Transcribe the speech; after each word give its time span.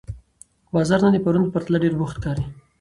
بازار 0.73 0.99
نن 1.03 1.11
د 1.13 1.17
پرون 1.23 1.43
په 1.45 1.51
پرتله 1.53 1.77
ډېر 1.83 1.93
بوخت 1.99 2.15
ښکاري 2.19 2.45